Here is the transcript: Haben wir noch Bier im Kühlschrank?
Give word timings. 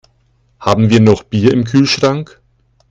Haben 0.59 0.89
wir 0.89 0.99
noch 0.99 1.21
Bier 1.21 1.53
im 1.53 1.63
Kühlschrank? 1.63 2.41